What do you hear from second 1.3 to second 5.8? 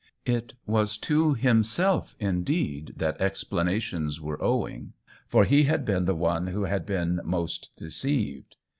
himself indeed that explanations were owing, for he